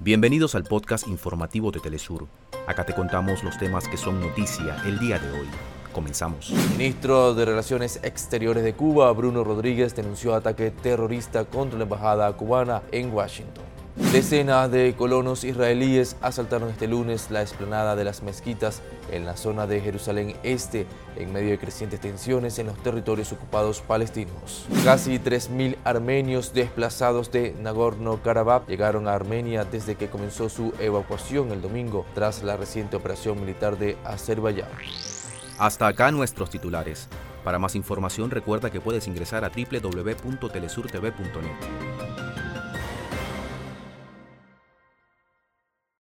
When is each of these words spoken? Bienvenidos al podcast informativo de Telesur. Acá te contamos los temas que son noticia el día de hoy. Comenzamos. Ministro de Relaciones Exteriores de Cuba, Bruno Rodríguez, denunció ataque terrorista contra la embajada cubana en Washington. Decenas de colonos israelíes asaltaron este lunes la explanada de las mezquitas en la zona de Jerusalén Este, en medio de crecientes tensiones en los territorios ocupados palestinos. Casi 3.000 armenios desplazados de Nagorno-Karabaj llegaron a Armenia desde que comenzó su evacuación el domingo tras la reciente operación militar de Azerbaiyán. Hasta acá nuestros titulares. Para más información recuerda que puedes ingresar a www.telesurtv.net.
Bienvenidos 0.00 0.54
al 0.54 0.64
podcast 0.64 1.06
informativo 1.08 1.70
de 1.70 1.78
Telesur. 1.80 2.26
Acá 2.66 2.84
te 2.84 2.94
contamos 2.94 3.44
los 3.44 3.56
temas 3.58 3.88
que 3.88 3.96
son 3.96 4.20
noticia 4.20 4.76
el 4.86 4.98
día 4.98 5.18
de 5.18 5.30
hoy. 5.30 5.46
Comenzamos. 5.92 6.50
Ministro 6.76 7.34
de 7.34 7.44
Relaciones 7.44 8.00
Exteriores 8.02 8.64
de 8.64 8.74
Cuba, 8.74 9.10
Bruno 9.12 9.44
Rodríguez, 9.44 9.94
denunció 9.94 10.34
ataque 10.34 10.72
terrorista 10.72 11.44
contra 11.44 11.78
la 11.78 11.84
embajada 11.84 12.32
cubana 12.36 12.82
en 12.90 13.14
Washington. 13.14 13.64
Decenas 13.96 14.72
de 14.72 14.94
colonos 14.96 15.44
israelíes 15.44 16.16
asaltaron 16.20 16.68
este 16.68 16.88
lunes 16.88 17.30
la 17.30 17.42
explanada 17.42 17.94
de 17.94 18.02
las 18.02 18.24
mezquitas 18.24 18.82
en 19.12 19.24
la 19.24 19.36
zona 19.36 19.68
de 19.68 19.80
Jerusalén 19.80 20.34
Este, 20.42 20.86
en 21.16 21.32
medio 21.32 21.50
de 21.50 21.58
crecientes 21.58 22.00
tensiones 22.00 22.58
en 22.58 22.66
los 22.66 22.76
territorios 22.78 23.30
ocupados 23.32 23.82
palestinos. 23.82 24.66
Casi 24.82 25.20
3.000 25.20 25.76
armenios 25.84 26.52
desplazados 26.52 27.30
de 27.30 27.54
Nagorno-Karabaj 27.62 28.66
llegaron 28.66 29.06
a 29.06 29.14
Armenia 29.14 29.64
desde 29.64 29.94
que 29.94 30.08
comenzó 30.08 30.48
su 30.48 30.72
evacuación 30.80 31.52
el 31.52 31.62
domingo 31.62 32.04
tras 32.14 32.42
la 32.42 32.56
reciente 32.56 32.96
operación 32.96 33.40
militar 33.40 33.78
de 33.78 33.96
Azerbaiyán. 34.04 34.70
Hasta 35.58 35.86
acá 35.86 36.10
nuestros 36.10 36.50
titulares. 36.50 37.08
Para 37.44 37.60
más 37.60 37.76
información 37.76 38.32
recuerda 38.32 38.70
que 38.70 38.80
puedes 38.80 39.06
ingresar 39.06 39.44
a 39.44 39.50
www.telesurtv.net. 39.50 41.93